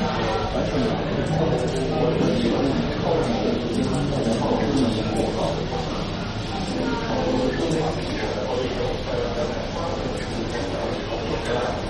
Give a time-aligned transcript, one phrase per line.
[0.00, 0.06] 呃，
[0.54, 5.38] 但是呢，这个操作呢，其实我觉得这个问题超量的问题，因为它现在号称呢，已经做到。
[5.76, 6.08] 嗯，
[6.70, 10.80] 因为好多的生产需求，它都是有，它在，它在，它在，它
[11.44, 11.89] 在，它在。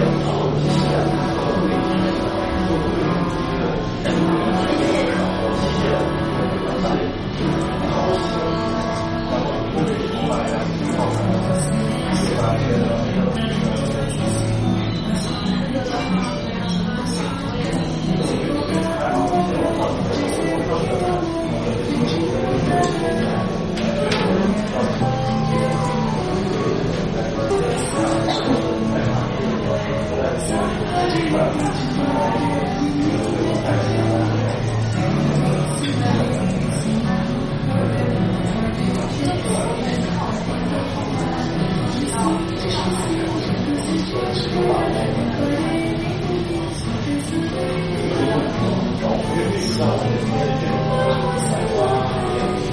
[0.00, 0.37] Amen.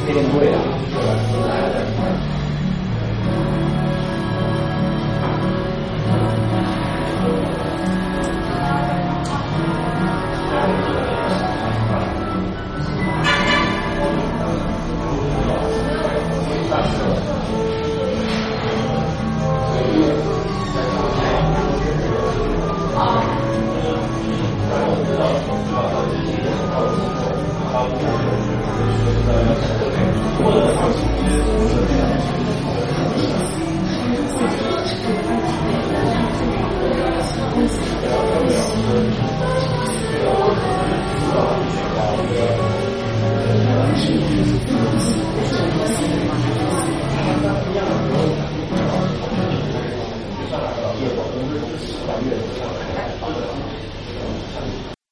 [0.08, 1.55] 有点贵啊。
[16.98, 17.26] 啊。